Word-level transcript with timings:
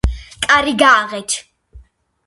კარი 0.45 0.73
გააღეთ! 0.81 1.39